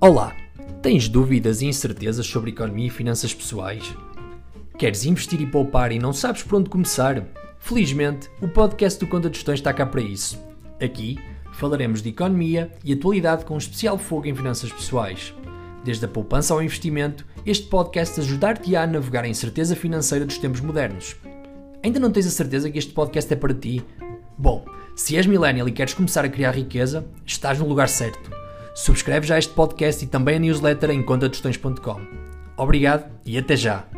[0.00, 0.32] Olá!
[0.80, 3.82] Tens dúvidas e incertezas sobre economia e finanças pessoais?
[4.78, 7.26] Queres investir e poupar e não sabes por onde começar?
[7.58, 10.38] Felizmente, o podcast do Conta de está cá para isso.
[10.80, 11.18] Aqui
[11.52, 15.34] falaremos de economia e atualidade com um especial foco em finanças pessoais.
[15.82, 20.60] Desde a poupança ao investimento, este podcast ajudar-te-á a navegar a incerteza financeira dos tempos
[20.60, 21.16] modernos.
[21.82, 23.84] Ainda não tens a certeza que este podcast é para ti?
[24.38, 28.37] Bom, se és millennial e queres começar a criar riqueza, estás no lugar certo.
[28.78, 32.00] Subscreve já este podcast e também a newsletter em contadestões.com.
[32.56, 33.97] Obrigado e até já!